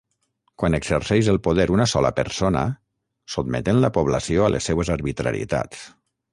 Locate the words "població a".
4.01-4.51